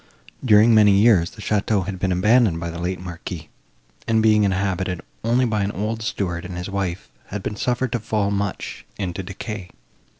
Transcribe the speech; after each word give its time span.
During 0.43 0.73
many 0.73 0.93
years, 0.93 1.29
the 1.29 1.43
château 1.43 1.85
had 1.85 1.99
been 1.99 2.11
abandoned 2.11 2.59
by 2.59 2.71
the 2.71 2.79
late 2.79 2.99
Marquis, 2.99 3.49
and, 4.07 4.19
being 4.23 4.43
inhabited 4.43 5.01
only 5.23 5.45
by 5.45 5.61
an 5.61 5.71
old 5.73 6.01
steward 6.01 6.43
and 6.43 6.57
his 6.57 6.71
wife, 6.71 7.09
had 7.27 7.43
been 7.43 7.55
suffered 7.55 7.91
to 7.91 7.99
fall 7.99 8.31
much 8.31 8.83
into 8.97 9.21
decay. 9.21 9.69